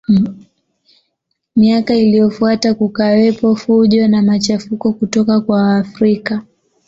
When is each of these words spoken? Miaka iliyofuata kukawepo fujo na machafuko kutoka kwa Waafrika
Miaka 1.55 1.95
iliyofuata 1.95 2.73
kukawepo 2.73 3.55
fujo 3.55 4.07
na 4.07 4.21
machafuko 4.21 4.93
kutoka 4.93 5.41
kwa 5.41 5.61
Waafrika 5.63 6.43